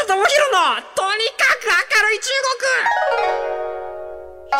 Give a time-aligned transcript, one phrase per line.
[0.00, 0.24] 下智博の
[0.94, 2.30] とにかく明るい中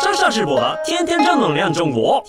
[0.01, 2.23] 国上上直播，天天正能量中国。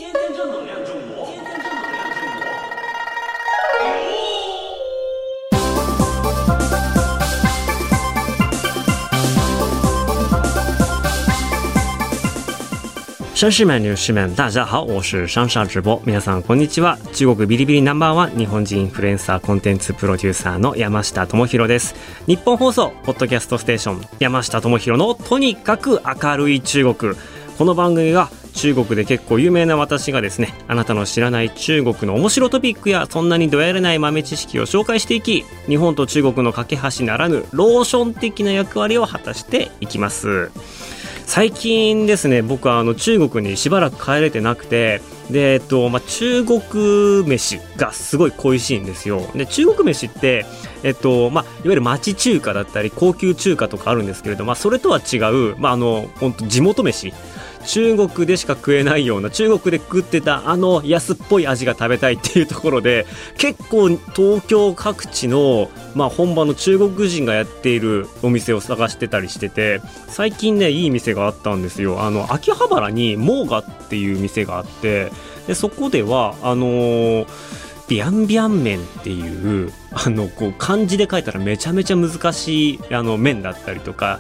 [13.44, 16.02] 绅士们、女士们，大家好，我是上上直播。
[16.06, 16.98] 皆さんこんにちは。
[17.12, 21.94] 中国ビリビリナンバーワン日本人インフルエンサーコンテンツプロデューサーの山下智博です。
[22.26, 27.16] 日本放送ポッドキャストステーション山下智博のとにかく明るい中国。
[27.58, 40.50] この番組が中国で結構有名な私がですね、あなたの知らない中国の面白トピックやそんなにどやれない豆知識を紹介していき、日本と中国の架け橋ならぬローション的な役割を果たしていきます。
[41.26, 49.22] 最近ですね僕はあの中国にしばらく帰れてなくてで、えっとまあ、中国飯がすごい恋しいんですよ。
[49.34, 50.46] で中国飯って、
[50.84, 57.14] えっとまあ、いわゆる町中華だったり高級中華とかあるんですけれど、まあ、それとは違う、まあ、あの本当地元飯。
[57.66, 63.06] 中国でしか食えないような中国で食ってたあの安っぽい味が食べたいっていうところで
[63.38, 72.02] 結構東京各地の、まあ、本場の中国人がやっているお店を探してたりしてて最近ねいい店があったんですよ。
[72.04, 75.12] あの秋葉原にモーガっていう店があって
[75.48, 77.26] でそこではあの
[77.88, 84.20] ビャンビャン麺っていうあのこう漢字で書いたらめちゃめちゃ難しいあの麺だったりとか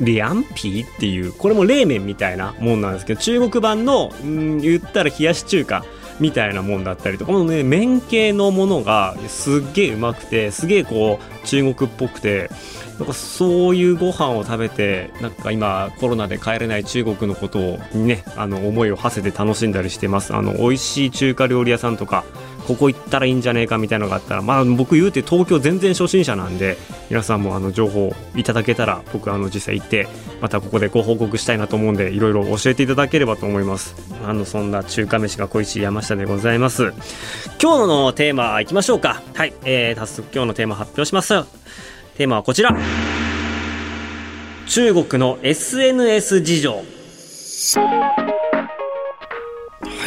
[0.00, 5.84] リアンピーっていうこれも冷麺みたいなもんなんですけど中国版のうん言ったら冷やし中華
[6.20, 12.50] みたいなもんだったりとかこのね麺系のものがすっげえうまくてすげえこう中国っぽくて
[12.98, 20.34] なんかそういうご飯を食べてなんか今コロナで帰れない中国のことをねあの思いを馳せて楽しんだりしてます。
[20.34, 22.24] あの美味しい中華料理屋さんとか
[22.66, 26.76] ここ行ったらいいんじゃねえかみたいなのがあったらまあ僕言うて東京全然初心者なんで
[27.10, 30.08] 皆さんもあの情報いただけたら僕あの実際行って
[30.40, 33.94] またここでご報告したいなと思うんでいろいろ教えていただければと思います。
[34.26, 36.92] あのそんな中華飯が恋しい山下でございます。
[37.60, 39.22] 今日のテーマいきましょうか。
[39.34, 41.34] はい、えー、早速今日のテーマ発表します。
[42.16, 42.74] テーマはこちら。
[44.66, 46.72] 中国の SNS 事情。
[46.72, 46.82] は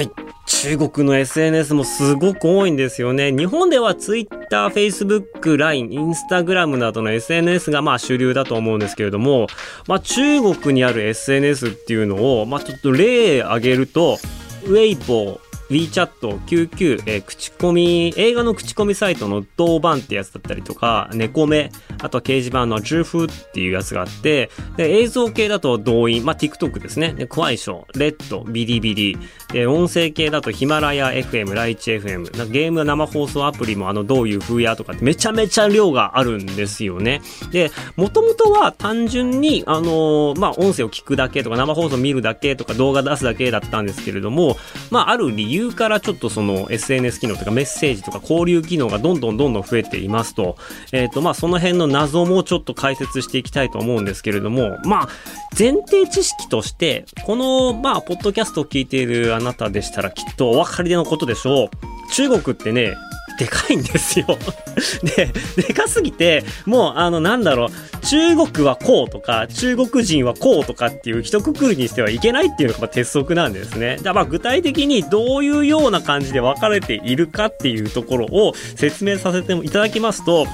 [0.02, 0.27] い。
[0.62, 3.32] 中国の SNS もすごく多いんですよね。
[3.32, 9.46] 日本では Twitter、Facebook、LINE、Instagram などの SNS がまあ主流だと思うんですけれども、
[9.88, 14.18] まあ中国にある SNS っていうのを、まあちょっと例挙げると、
[14.66, 16.10] ウェイボー、WeChat、
[16.46, 27.14] QQ、えー口コミ、映画の口コミサイトの銅板ってやつだったりとか、猫目、あとは掲示板のジューフっていうやつがあって、で映像系だと動員、まあ、TikTok ですね。
[27.14, 29.18] で、クワイショー、レッド、ビリビリ。
[29.52, 32.38] で、音声系だとヒマラヤ FM、ライチ FM。
[32.38, 37.22] なんかゲーム生放送アプリもあの、どういう風やとかってめちゃめちゃ量があるんですよね。
[37.52, 44.58] で、もともとは単純に、あのーまあ、音声を聞くだけとか生放送見るだけとか動画出すだけだったんですけれども、
[44.92, 50.58] まあ、ある理由からちょっとその SNS 機能とかメッセージとか交流機能がどんどんどんどん増えていますと、
[50.92, 55.10] えっ、と、まあ、その辺の謎もちょっと解説していきたいと思うんですけれども、まあ、
[55.58, 61.70] 前提知識として、この、まあ、ポッドキャストを聞いているあなたでしたらきっとお分かりのことでしょう。
[62.14, 62.96] 中国ってね、
[63.38, 64.26] でかいんですよ。
[65.16, 65.30] で、
[65.68, 74.00] でかすぎて、もう、あの、なんだろう、中国はこうとか、中国人はこうとかっていう一括りにしてはいけないっていうのがまあ鉄則なんですね。
[74.02, 80.48] だまあ具体的にどういうような感じで分かれているかっていうところを説明させていただきますと、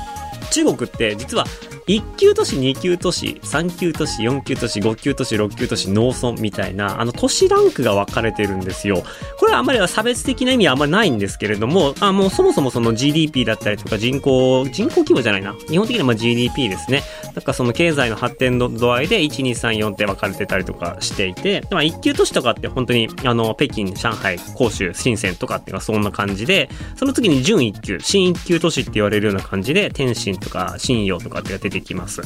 [0.51, 1.45] 中国って実は
[1.87, 9.03] 1級都市、2級都市、3級都市、4級都市、5級都市、6級都市、農村みたいな、あの都市ランクが分かれてるんですよ。
[9.37, 15.55] これはあんまり差別的な意味はあんまりないんですけれども、あもうそもそもその GDP だったりとか人口、人口規模じゃないな。
[15.67, 17.03] 日本的にはま GDP ですね。
[17.35, 32.21] なんかその経済の発展の度合いで1、2、3、4って分かれてたりとかしていて、まあ1級都市とかって本当にあの北京、上海、広州、深センとかっていうのはそんな感じで、その次に準1級、新1級都市って言われるような感じで、天津とか信陽とかってが出てきます。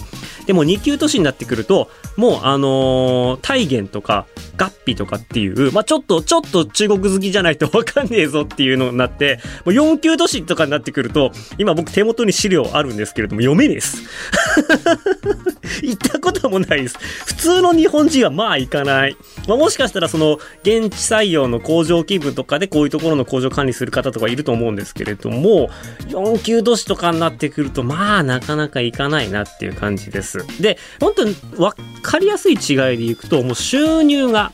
[0.45, 4.25] でも2級都市になってくると、もうあのー、大元とか、
[4.57, 14.03] 合皮とかっていう、まあ、ちょっと、ちょっと中国好きじゃないとわかんねえぞっていうのになって、もう4級都市とかになってくると、今僕手元に資料あるんですけれども、読めです。
[15.83, 16.97] 行ったこともないです。
[17.25, 19.17] 普通の日本人はまあ行かない。
[19.47, 25.69] まあ、もしかしたらその、現地採用の工場気分とかでこういうところの工場管理する方とかいると思うんですけれども、
[26.07, 30.45] 4級都市とかになってくると、まあなかなか行かないななっていう感じです。
[30.61, 32.57] で、本当に分かりやすい違い
[32.97, 34.51] でいくと、もう収入が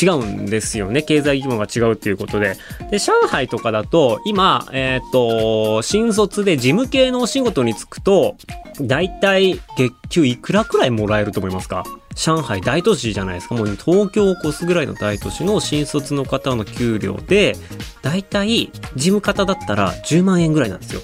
[0.00, 1.02] 違うんですよね。
[1.02, 2.56] 経済規模が違うっていうことで。
[2.90, 8.36] で、上海とかだと、今、えっ、と、新卒で事務系のお仕事に就くと、
[8.80, 11.84] だいたい月給いくらくらいもらえると思いますか？
[12.14, 13.54] 上海大都市じゃないですか。
[13.54, 17.56] もう東京を越すぐらいの大都市の新卒の方の給料で、
[18.02, 21.00] だいたい事務方だったら10万円ぐらいなんですよ。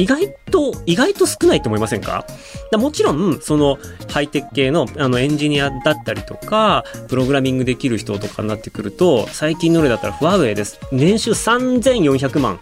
[0.00, 2.26] 意外と、意外と少ないと思いませんか？
[2.72, 10.80] もちろん、その、ハイテク系の、あの、エンジニアだったりとか、プログラミングできる人とかになってくると、最近の例だったら、フワウェイです。
[10.90, 12.58] 年収3400万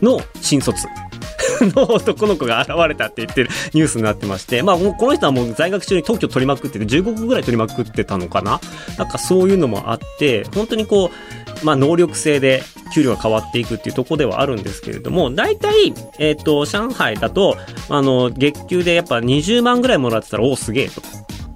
[0.00, 0.86] の新卒。
[1.74, 8.60] の男の子が現れたって言ってるニュースになってまして、まあ、この人はもう在学中に特許取りまくってて、15個ぐらい取りまくってたのかな？
[8.96, 11.10] なんかそういうのもあって、本当にこ
[11.62, 12.62] う、まあ、能力制で
[12.94, 17.56] 給料が変わっていくっていうところではあるんですけれども、大体、えっ、ー、と、上海だと、
[17.88, 21.02] あの、月給でやっぱ20万ぐらいもらってたら、おお、すげえと。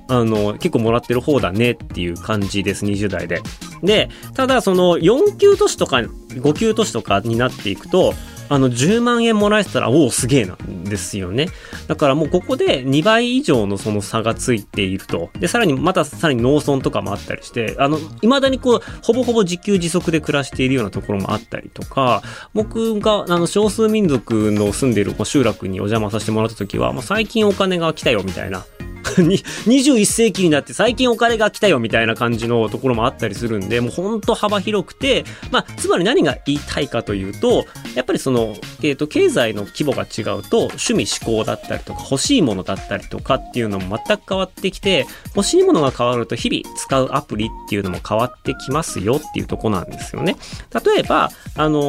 [0.08, 3.40] あの、結構もらってる方だねっていう感じです、20代で。
[3.82, 8.14] で、ただその4級都市とか5級都市とかになっていくと、
[8.52, 11.49] あの、10万円もらえてたら、おお、すげえなんですよね。
[11.87, 15.31] だからもうここで2倍以上のその差がついていると。
[15.40, 22.22] で、さらに、またさらに農村とかもあったりして、あの、未だにこう、ほぼほぼ自給自足で暮らしているようなところもあったりとか、
[22.52, 28.64] 僕が、あの、少数民族の住んでいる集落にお邪魔させてもらった時は、もう最近お金が来たよみたいな。
[29.66, 50.36] 21世紀になって最近お金が来たよみたいな感じのところもあったりするんで、もうほんと幅広くて、まあ、つまり何が言いたいかというと、やっぱりその、えっ、ー、と、経済の規模が違うと、趣味思考だったりとか、欲しいものだったりとかっていうのも全く変わってきて、欲しいものが変わると日々使うアプリっていうのも変わってきますよっていうとこなんですよね。
[50.84, 51.80] 例えば、あの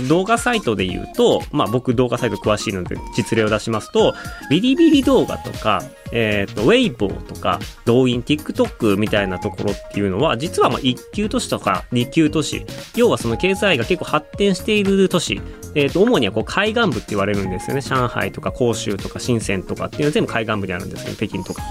[0.00, 4.14] ー、動画サイトで言うと、まあ僕動画サイト詳しいので実例を出しますと、
[4.50, 5.82] ビリビリ動画とか、
[6.12, 12.64] えっ、ー、と、ウェイボーとか、動員 TikTok みたいなところっていうのは、実はまあ1級都市とか2級都市、
[12.96, 15.40] 要はその経済が結構発展している都市、
[15.74, 17.80] え、ー、と、主にはこう海岸部って言われるんですよね。
[17.80, 21.62] 上海とか広州とか深センとかっていうのは全部海岸部にあるんですけど、北京とか。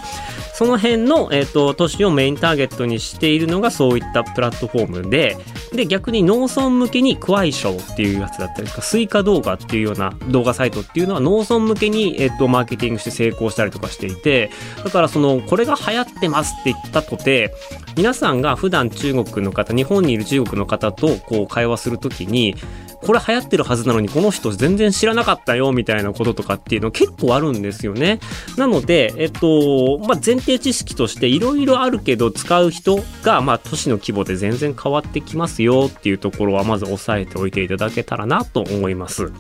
[0.54, 5.38] その辺の、え、ー、と、都市をメインターゲットにしているのがそういったプラットフォームで、
[5.72, 14.50] で、逆に農村向けに快手っていうやつだったりとか、西瓜動画っていうような動画サイトっていうのは農村向けに、えっ、と、マーケティングして成功したりとかしていて、
[14.84, 17.54] だからその、これが流行ってますって言ったとて、
[17.96, 22.56] 皆さんが普段中国の方、日本にいる中国の方とこう会話するときに、
[23.02, 28.20] これ流行ってるはずなのにこの人全然知らなかったよみたいなこととかっていうの結構あるんですよね。
[28.58, 39.32] なので、えっと、まあ、前提知識としていろいろあるけど使う人が、まあ、都市の規模で全然変わってきますよっていうところはまず押さえておいていただけたらなと思います。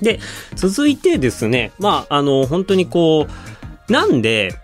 [0.00, 0.20] で、
[0.54, 3.26] 続いてですね、まあ、あの、本当にこ
[3.88, 4.54] う、なんで、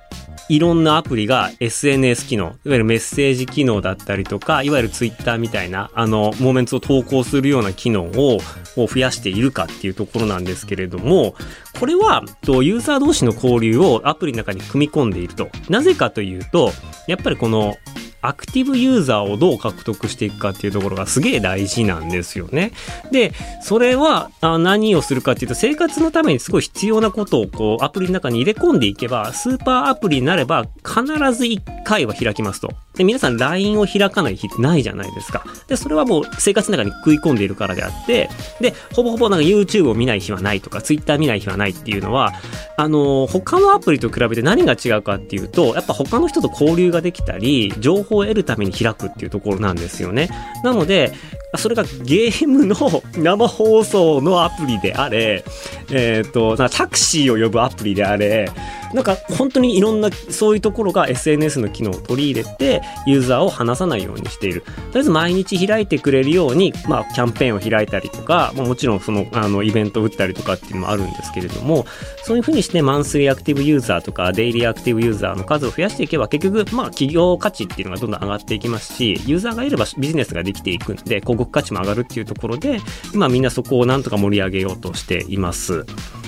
[0.53, 8.39] いろんなアプリが SNS 機能、いわゆるメッセージ機能だったりとか、いわゆる Twitter みたいな、あの、モーメンツを投稿するような機能を
[8.77, 11.35] 増やしているかっていうところなんですけれども、
[11.81, 15.49] これは、とユーザー同士の交流をアプリの中に組み込んでいると。
[15.71, 16.71] なぜかというと、
[17.07, 17.79] やっぱりこの
[18.23, 22.73] アクティブユーザーをどう獲得していくかっていうところがすげえ大事なんですよね。
[23.11, 32.73] で、それは何をするかっていうと生活のためにすごい必要なことをこうアプリの中に入れ込んでいけばスーパーアプリになれば必ず1回は開きますと。
[32.95, 35.45] で、皆さん LINE を開かない日ってないじゃないですか。
[35.67, 38.29] で、それはもう生活の中に食い込んでいるからであって、
[38.61, 42.33] で、ほぼほぼなんか YouTube を見ない日はないとか Twitter 見ない日はないっていうのは、
[42.77, 50.29] あの、他のアプリと比べて何が違うかっていうと、やっぱ他の人と交流ができたり、情報を得るために開くっていうところなんですよね。
[50.63, 51.13] なので、
[51.57, 52.75] それがゲームの
[53.17, 55.45] 生放送のアプリであれ、
[55.91, 58.51] えっ、ー、と、タクシーを呼ぶアプリであれ、
[58.95, 64.63] なんか本当にいろんなそういうところが SNS の機能を取り入れてユーザーを離さないようにしている。
[64.63, 71.87] とりあえず毎日開いてくれるように、まあキャンペーンを開いたりとか、まあ、もちろんそのあのイベントを打ったりとかっていうのもあるんですけれども、
[72.23, 82.81] そういうふうにしてマンスリーアクティブユーザーとかデイリーアクティブユーザーの数を増やしていけば結局まあ企業価値っていうのがどんどん上がっていきますし、ユーザーがいればビジネスができていくんで広告価値も上がるっていうところで、
[83.15, 85.85] 今みんなそこをなんとか盛り上げようとしています。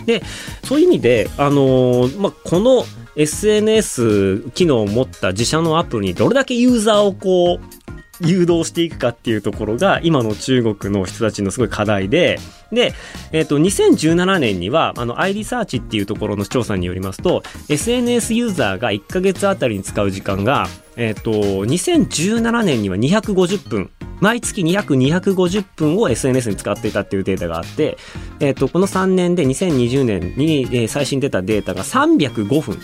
[0.06, 0.22] で、
[0.64, 2.84] そういう意味で、あのー、まあ、この
[3.16, 7.83] SNS 機能を持った自社のアプリにどれだけユーザーをこう、
[8.20, 12.38] 誘導していくかっていうところが今の中国の人たちのすごい課題で、
[12.72, 12.92] で、
[13.32, 20.66] えっ、ー、と、2017年には、あの、i リサーチっていうところの調査によりますと、SNS ユーザーが1ヶ月あたりに使う時間が、
[20.96, 23.90] えっ、ー、と、2017年には250分、
[24.20, 27.96] 毎月200、250分を SNS に使っていたっていうデータがあって、
[28.40, 32.78] えっ、ー、と、この3年で2020年に、えー、最新出たデータが305分。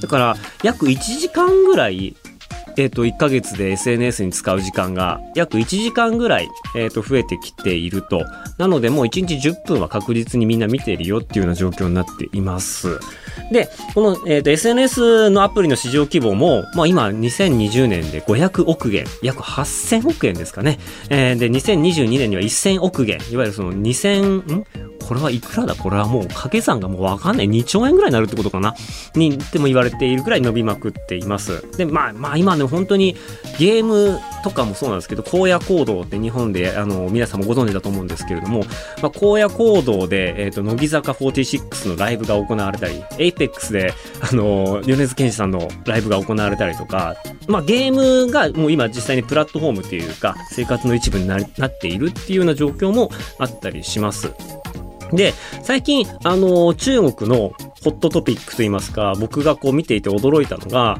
[0.00, 2.16] だから、約1時間ぐらい
[2.76, 8.24] えっ、と、1ヶ月で SNS に使う時間が約1時間ぐらい、えっ、と、増えてきていると。
[8.58, 12.98] なので、もう1日10分は確実にみんな見ているよっていうような状況になっています。
[13.50, 20.78] で、この、えっ、と、SNS のアプリの市場規模も、まあ今、2020年で500億元、約8000億円ですかね。
[21.10, 24.66] えーで、2022年には1000億元、いわゆるその2000、ん？
[25.06, 25.74] これはいくらだ？
[25.74, 27.46] これはもう掛け算がもうわかんない。
[27.46, 28.74] 2兆円ぐらいになるってことかな？
[29.14, 31.62] に、でも言われているぐらい伸びまくっています。
[31.76, 33.14] で、まあ、まあ今ね、本当に
[33.58, 38.60] ゲームとかもそうなんですけど、荒野行動って日本で、あの、皆さんもご存知だと思うんですけれども、
[39.02, 47.16] まあ、荒野行動で、えっ、と、乃木坂46のライブが行われたり、APEX で、あの、米津玄師さんのライブが行われたりとか、
[47.48, 54.32] まあ、ゲームがもう今実際にプラットフォームっていうか、生活の一部になっているっていうような状況もあったりします。
[55.12, 57.52] で、最近、あの、中国の
[57.82, 60.98] ホットトピックといいますか、僕がこう見ていて驚いたのが、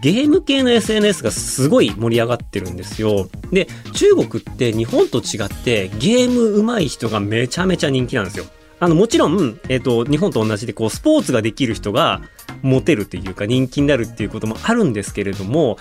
[0.00, 3.28] ゲーム系の SNS がすごい盛り上がってるんですよ。
[3.52, 8.44] で、中国って日本と違ってゲーム上手い人がめちゃめちゃ人気なんですよ。
[8.80, 12.22] あの、もちろん、えっ、と、日本と同じでこう、スポーツができる人が
[12.62, 15.78] モテるっていうか人気になるっていうこともあるんですけれども、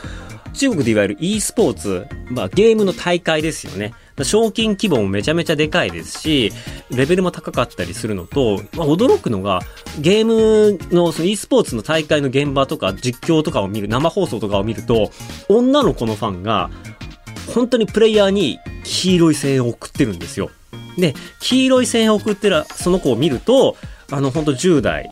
[0.53, 3.93] 中国でいわゆる e スポーツ、まあゲームの大会ですよね。
[4.23, 6.51] 賞金規模もめちゃめちゃでかいですし、
[6.89, 9.61] レベルも高かったりするのと、まあ、驚くのが、
[9.99, 15.11] ゲームのその e スポーツの大会の現場とか実況とかを見る、生放送とかを見ると、
[15.49, 16.71] 女の子のファンが、
[17.53, 20.49] 本当にプレイヤーに黄色い声援を送ってるんですよ。
[20.97, 23.77] で、黄色い声援を送ってるその子を見ると、
[24.11, 25.09] あの、本当10代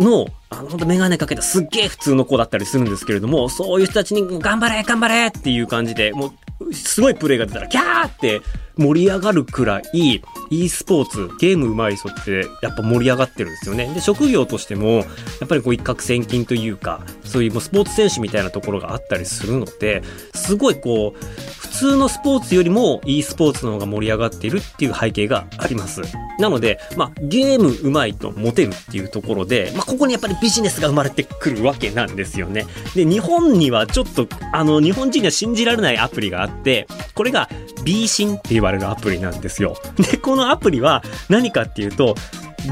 [0.00, 8.40] の、あの、本当メガネかけたすっげえ普通の子だったりするんですけれども、そういう人たちに頑張れ頑張れっていう感じで、もう、すごいプレイが出たら、キャーって
[8.76, 10.20] 盛り上がるくらい、
[10.50, 13.92] e スポーツ、ゲーム上手い人ってやっぱ盛り上がってるんですよね。
[13.94, 15.02] で、職業としても、や
[15.44, 20.02] っぱりこう一攫千金というか、そういうもうスポーツ選手みたいなところがあったりするので、
[20.34, 26.02] すごいこう、通のスポーツよりも e スポーツの方が盛り上がっているっていう背景があります。
[26.38, 32.66] なので、まあ、ゲーム上手いとモテるっていうところで、まあ、ここにやっぱりビジネスが生まれてくるわけなんですよね。
[32.94, 37.48] で、日本にはちょっと、あの、日本人には信じられないアプリがあって、これが
[37.84, 39.76] B シンって言われるアプリなんですよ。
[39.96, 42.14] で、このアプリは何かっていうと、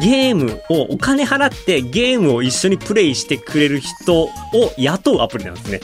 [0.00, 4.30] ゲームをお金払ってゲームを一緒にプレイしてくれる人を
[4.78, 5.80] 雇うアプリなんですね。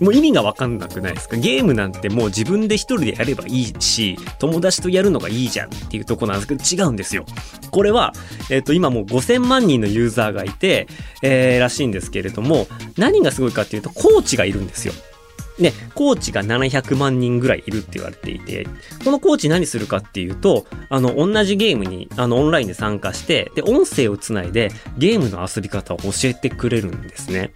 [0.00, 1.36] もう意味がわかんなくないですか？
[1.36, 7.24] ゲームなんてもう自分で一人でやればいいし、友達とやるのがいいじゃんっていうとこなんですけど違うんですよ。
[7.70, 8.12] これは、
[8.50, 10.86] えっ、と、今もう5000万人のユーザーがいて、
[11.22, 14.94] えー、らしいんですけれども、何がすごいかっていうと、コーチがいるんですよ。
[15.58, 18.66] ね、コーチが700万人ぐらいいるって言われていて、
[19.04, 27.54] このコーチ何するかっていうと、あの、同じゲームに、あの、オンラインで参加して、で、音声をつないで、ゲームの遊び方を教えてくれるんですね。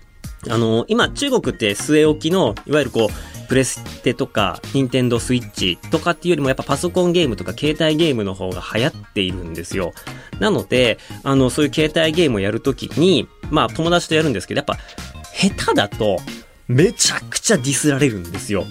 [0.49, 9.93] あの、今、中国って据え置きの、いわゆるこう、プレステとか、ニンテンドースイッチとかっていうよりもやっぱパソコンゲームとか携帯ゲームの方が流行っているんですよ。
[10.39, 14.79] なので、あの、そういう携帯ゲームをやるときに、まあ友達とやるんですけど、やっぱ、
[15.35, 16.19] 下手だと、
[16.69, 18.65] めちゃくちゃディスられるんですよ。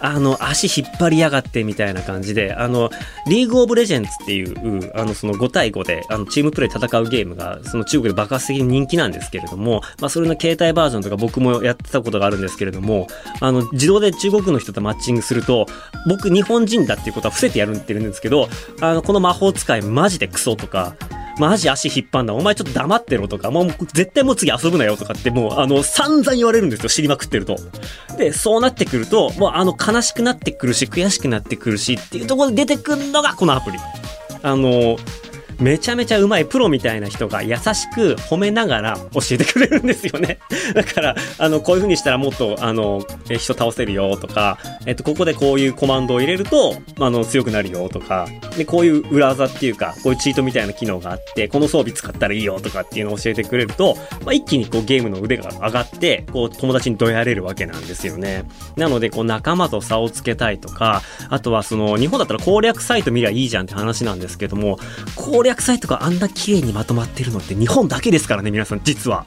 [0.00, 2.90] あの、足引っ張りやがってみたいな感じで、あの、
[3.26, 13.06] リーグオブレジェンズっていう、あの、その5対5で、あの、チームプレイ戦うゲームが、その中国で爆発的に人気なんですけれども、まあ、それの携帯バージョンとか僕もやってたことがあるんですけれども、
[13.40, 15.66] あの、自動で中国の人とマッチングすると、
[16.08, 18.48] 僕日本人だっていうことは伏せてやるってるんですけど、
[18.80, 20.94] あの、この魔法使いマジでクソとか、
[21.38, 22.34] マジ足引っ張んな。
[22.34, 26.88] お前ちょっと黙ってろとか、もう絶対もう次遊ぶなよとかってもう、あの、散々言われるんですよ。
[26.88, 27.56] 知りまくってると。
[28.16, 33.78] で、そうなってくると、もうあの、悲しくなってくるし、悔しくなってくるしっていうところで出てくるのがこのアプリ。
[34.42, 34.96] あの、
[35.60, 40.38] めちゃめちゃうまいプロみたいな人が優しく褒めながら教えてくれるんですよね。
[40.74, 58.44] だから、あの、こういう風にしたらもっと、あの、人倒せるよとか、えっと、ここでこういうコマンドを入れると、あの、強くなるよとか、で、こういう裏技っていうか、こういうチートみたいな機能があって、この装備使ったらいいよとかっていうのを教えてくれると、まあ、一気にこうゲームの腕が上がって、こう友達にどやれるわけなんですよね。
[58.76, 64.78] なので、こう仲間と差をつけたいとか、あとはその、日本だったら攻略サイト見りゃいいじゃんって話なんですけども、
[65.16, 69.26] 攻略サイトがあんな綺麗にまとまってるのって日本だけですからね、皆さん、実は。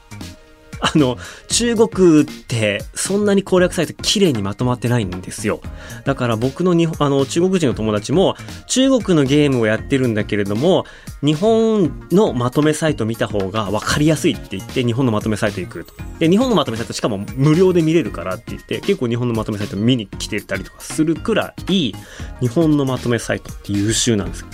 [0.82, 1.16] あの、
[1.48, 5.60] 中国ってそんなに攻略サイト綺麗にまとまってないんですよ。
[6.04, 8.34] だから僕の日本、あの、中国人の友達も
[8.66, 10.84] 中国のゲームをやってるんだけれども、
[11.22, 15.94] 日本のまとめサイト見た方が分かりやすいって言って日本のまとめサイトに来ると。
[16.18, 21.92] で、日本のまとめサイトしかも無料で見れるからって言って結構日本のまとめサイト見に来てたりとかするくらい
[22.40, 24.48] 日本のまとめサイトって優秀なんですよ。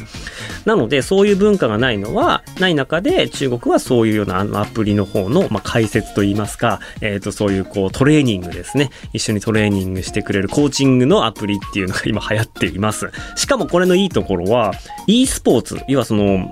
[0.67, 8.91] なのでそういう文化がないのは、ない中で中国はそういうようなあのアプリの方の、まあ、解説とと言いますか、えっ、と、そういうこうトレーニングですね。
[9.13, 13.11] 一緒にトレーニングしてくれるコーチングのアプリっていうのが今流行っています。
[13.37, 14.73] しかもこれのいいところは、
[15.07, 16.51] e スポーツ、要はその、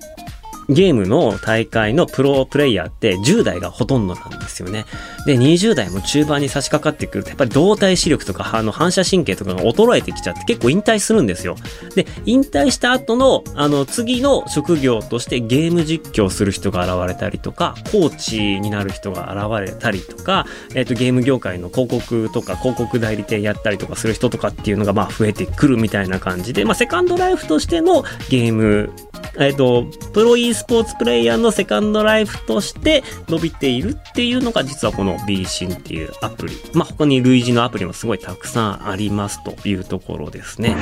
[0.69, 4.85] ゲームの大会のプロプレイヤーって10代がほとんどなんですよね。
[5.27, 11.57] で、20代も中盤に差し掛かってくると、やっぱり動体視力とか、あの、反射神経とかが衰えてきちゃって結構引退するんですよ。
[11.95, 28.91] で、引退した後の、あの、次の職業としてゲーム実況する人が現れたりとか、コーチになる人が現れたりとか、えっ、と、ゲーム業界の広告とか広告代理店やったりとかする人とかっていうのが、まあ、増えてくるみたいな感じで、まあ、セカンドライフとしてのゲーム
[29.39, 36.57] えっ、と、プロ e スポーツプレイヤーのセカンドライフとして伸びているっていうのが実はこの B シンっていうアプリ。
[36.73, 40.77] まあ、他に類似のアプリもすごいたくさんありますというところですね。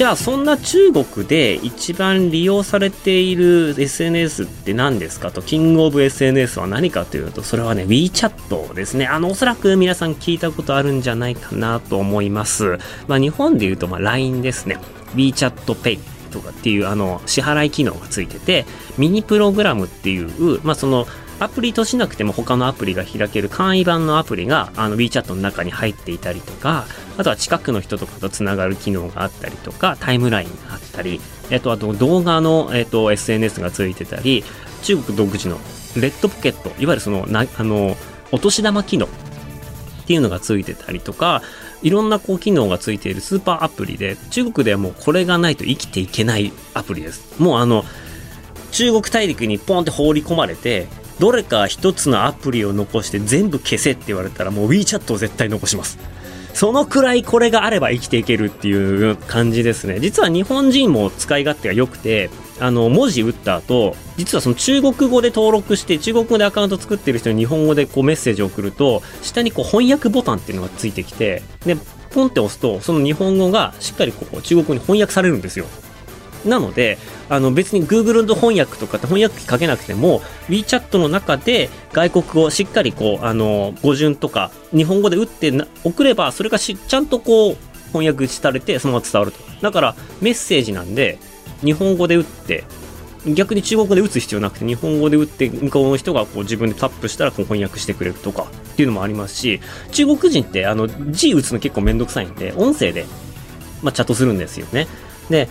[0.00, 9.06] じゃあそんな中国で一番利用されている SNS って何ですかと、キングオブ SNS は何かというと、それはね、WeChat ですね。
[9.06, 12.78] あの、おそらく皆さん聞いたことあるんじゃないかなと思います。
[13.08, 14.78] まあ日本で言うと、まあ LINE ですね。
[15.14, 15.98] WeChat Pay
[16.30, 18.64] とかっていうあの支払い機能がついてて、
[18.98, 21.06] ミニプログラムっていう、まあその
[21.40, 26.86] アプリとしなくても他のアプリが開ける簡易版のアプリがあの WeChat の中に入っていたりとか、
[27.16, 34.44] あとは近くの人とかとつながる機能があったりとか、タイムラインがあったり、えっと、あと動画の、えっと、SNS がついてたり、
[34.82, 35.58] 中国独自の
[35.96, 37.96] レッドポケット、いわゆるその、なあの、
[38.32, 39.08] お年玉機能っ
[40.06, 41.42] ていうのがついてたりとか、
[41.82, 47.40] いろんなこう機能がついているスーパーアプリで、中国ではもうこれがないと生きていけないアプリです。
[47.40, 47.84] もうあの、
[48.72, 50.86] 中国大陸にポンって放り込まれて、
[51.18, 55.98] どれか一つのアプリを残して全部消せって言われたらもう WeChat を絶対残します。
[56.54, 60.00] そのくらいこれがあれば生きていけるっていう感じですね。
[60.00, 71.76] 実は日本人も使い勝手が良くて、あの、文字打った後、実はその中国語で登録して、中国語でアカウント作ってる人に日本語でこうメッセージを送ると、下にこう翻訳ボタンっていうのがついてきて、で、
[72.10, 75.66] ポンって押すと、その日本語がしっかりこう中国語に翻訳されるんですよ。
[76.44, 76.98] なので、
[77.28, 85.52] あの別に Google の翻訳とかって翻訳機かけなくても、WeChat の中で外国語をしっかりこう、あの、語順とか日本語で打って
[85.84, 87.56] 送れば、それがしちゃんとこう、
[87.92, 89.38] 翻訳されてそのまま伝わると。
[89.60, 91.18] だからメッセージなんで、
[91.64, 92.64] 日本語で打って、
[93.26, 99.60] 逆に中国語で打つ必要なくて、日本語で打って、向こうの人がこう自分でタップしたらこう翻訳してくれるとかっていうのもありますし、
[99.92, 103.04] 中国人ってあの字打つの結構めんどくさいんで、音声で、
[103.82, 104.86] まあ、チャットするんですよね。
[105.28, 105.48] で、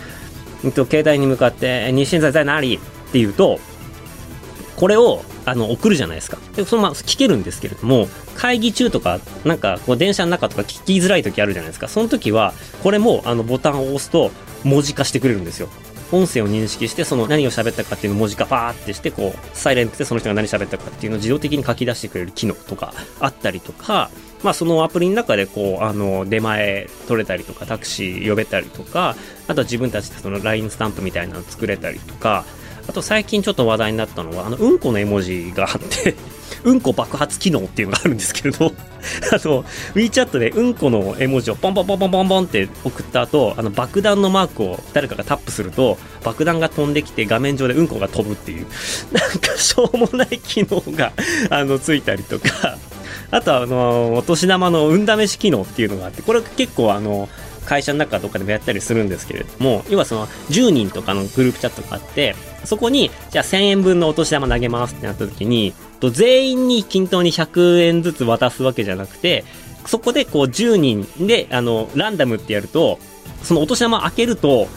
[0.64, 2.78] うんと、携帯に向かって、え日清在在哪里っ
[3.12, 3.60] て言うと、
[4.76, 6.38] これをあの送るじゃないですか。
[6.56, 11.88] で、そのまま聞けるんですけれども、会議中とか、なんかこう電車の中とか聞きづらい時あるじゃないですか。
[11.88, 14.30] その時は、これもあのボタンを押すと
[14.64, 15.68] 文字化してくれるんですよ。
[16.12, 24.10] 音声を認識して、その何を喋ったかっていうのを文字化パーってして、こう、サイレントでその人が何喋ったかっていうのを自動的に書き出してくれる機能とかあったりとか、
[24.42, 29.16] まあそのアプリの中でこう、あの、出前取れたりとか、タクシー呼べたりとか、
[29.48, 32.44] あとは自分たちでその LINE スタンプみたいなの作れたりとか、
[32.88, 36.16] あと最近ちょっと話題になったのは、あの、うんこの絵文字があって、
[36.64, 38.66] うんこ爆発機能っていうのがあるんですけれど、
[39.32, 48.66] あの、WeChat でうんこの絵文字をポンポンポンポンポンポンって送った後、あの、爆弾のマークを誰かがタップすると、爆弾が飛んできて画面上でうんこが飛ぶっていう、
[49.12, 51.12] なんかしょうもない機能が、
[51.50, 52.76] あの、ついたりとか、
[53.30, 57.28] あとは、あの、お年玉の運試し機能っていうのがあって、これ結構あの、
[57.66, 69.44] 会社の中とかでもやったりするんですけれども、要はその10人とかのグループチャットがあって、そこに、じゃあ1000円分のお年玉投げますってなった時に、と全員に均等に100円ずつ渡すわけじゃなくて、
[69.86, 72.98] そこでこう10人で、あの、ランダムってやると、
[73.42, 74.68] そのお年玉開けると、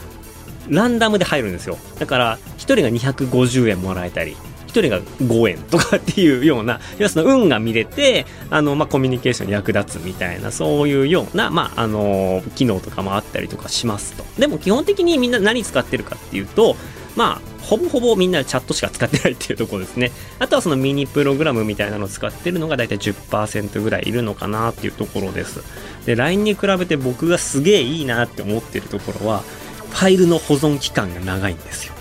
[0.68, 1.78] ランダムで入るんですよ。
[1.98, 4.36] だから、1人が250円もらえたり、
[4.68, 14.24] 1人が5円とかっていうような、要はその運が見れて、あの、まあ、コミュニケーションに役立つみたいな、そういうような、まあ、あの、機能とかもあったりとかしますと。
[14.38, 16.76] でも基本的にみんな何使ってるかっていうと、
[17.16, 20.10] まあ、ほぼほぼみんなチャットしか使ってないっていうところですね。
[20.38, 25.62] あとはそのミニプログラムみたいなのを使ってるのが大体10%ぐらいいるのかなっていうところです。
[26.06, 29.42] で、LINE に比べて僕がすげえいいなって思ってるところは、
[29.90, 31.94] ファイルの保存期間が長いんですよ。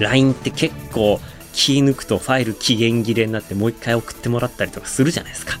[0.00, 1.20] LINE って結構
[1.52, 5.58] 気抜くとファイル期限切れになってもう一回送ってもらったりとかするじゃないですか。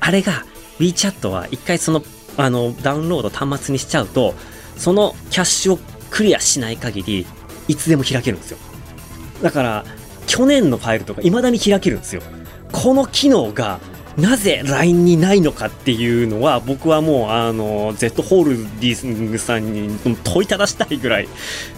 [0.00, 0.44] あれが
[0.78, 2.02] WeChat は一回その
[2.36, 4.34] あのダウンロード端末にしちゃうと、
[4.76, 5.78] そのキャッシュを
[6.10, 7.26] クリアしない限り、
[7.68, 8.58] いつでも開けるんですよ。
[9.42, 9.84] だから、
[10.26, 12.22] 去年のファイルとか未だに開けるんですよ。
[12.72, 13.80] この機能が
[14.18, 21.28] なぜ LINE にないのかっていうのは僕はもうあの Z ホールディングさんに問いただしたいぐらい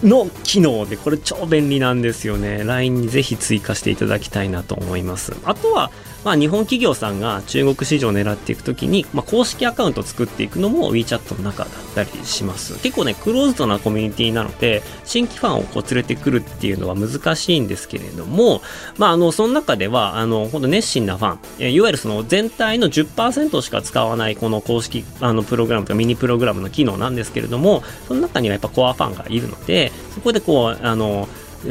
[0.03, 5.91] の機能でこれ超便利なんですよね LINE にぜひ追加していただきたいなと思いますあとは
[6.23, 12.81] まあ、日本企業さんが中国市場を狙っていくときに、まあ、公式アカウントを作っていくのも WeChat の中だったりします。
[12.81, 18.61] 結構ね、クローズドなコミュニティなので、新規ファンをこう連れてくるっていうのは難しいんですけれども、
[18.97, 31.27] まあ、あの、その中では、あの、本当熱心なファン、いわゆるその全体の10%しか使わないこの公式あのプログラムとかミニプログラムの機能なんですけれども、その中にはやっぱコアファンがいるので、そこでこう、あの、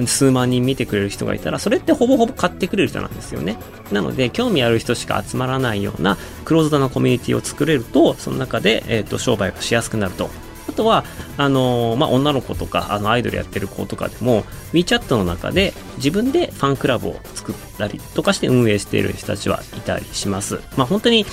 [0.06, 3.56] 数万人見てくれる人がいたら、それってほぼほぼ買ってくれる人なんですよね。
[3.92, 10.30] なので、興味ある人しか集まらないようなクローズドなコミュニティを作れると、その中で、えっ、ー、と、商売がしやすくなると。
[10.68, 11.04] あとは、
[11.36, 20.60] あのー、まあ、女の子とか、あの、アイドルやってる子とかでも、WeChat の中で自分でファンクラブを作ったりとかして運営している人たちはいたりします。
[20.76, 21.26] まあ、本当に、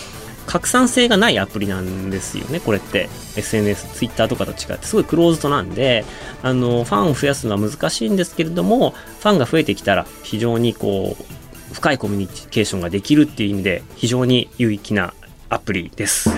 [0.47, 3.09] 拡散性がないアプリなんですよね、これって。
[3.35, 6.05] SNS、Twitter とかと違って、すごいクローズドなんで、
[6.41, 15.13] あの、ファンを増やすのは難しいんですけれども、ファンが増えてきたら、非常にこう、深いコミュニケーションができるっていう意味で、非常に有益な
[15.49, 16.29] アプリです。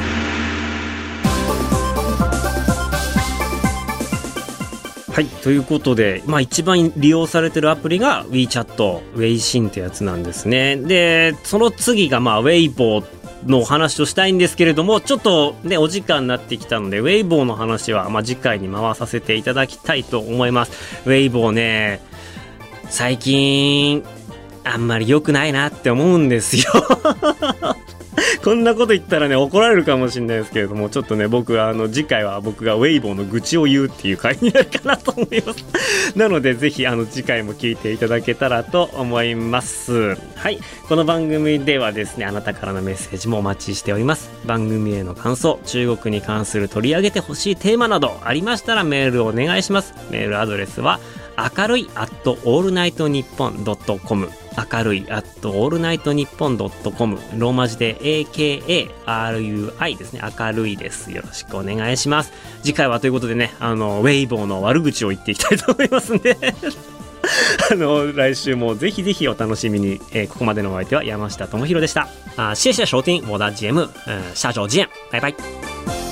[5.20, 5.26] はい。
[5.26, 10.78] ということで、まあ一番利用されてるアプリが WeChat、ウェイシンってやつなんですね。
[10.78, 13.08] で、その次がまあ Weibo っ
[13.46, 21.02] のお話をしたいんですけれども、ちょっとね、お時間になってきたので、ウェイボーの話は、まあ、次回に回させていただきたいと思います。
[21.06, 22.02] ウェイボーね、
[22.90, 24.04] 最近、
[24.64, 26.64] あんまり良くないなって思うんですよ
[28.44, 35.66] こんなこと言ったらね、怒られるかもしれないですけれども、ちょっとね、僕、あの、次回は僕がウェイボーの愚痴を言うっていう回になるかなと思います。
[36.18, 40.18] なので、ぜひ、あの、次回も聞いていただけたらと思います。
[40.36, 40.60] はい。
[40.88, 44.30] この番組ではですね、あなたからのメッセージもお待ちしております。
[44.46, 49.94] 番組への感想、中国に関する取り上げてほしいテーマなどありましたらメールをお願いします。
[50.10, 51.00] メールアドレスは、
[51.58, 52.10] 明るい at
[52.44, 54.30] allnightnippon.com
[54.72, 60.22] 明るい at allnightnippon.com ローマ字で AKARUI ですね。
[60.40, 61.12] 明るいです。
[61.12, 62.32] よろしくお願いします。
[62.62, 66.38] 次回はということでね、あの、ウェイボーの悪口を言っていきたいと思いますんで
[67.72, 70.00] あの、来週もぜひぜひお楽しみに。
[70.12, 72.08] えー、ここまでのお相手は山下智博でした。
[72.38, 73.82] あ、谢谢收听我的节目。
[74.08, 74.88] 嗯，下周见。
[75.12, 76.09] 拜拜。